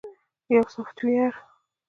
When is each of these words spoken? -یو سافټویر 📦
-یو 0.55 0.63
سافټویر 0.73 1.31
📦 1.35 1.37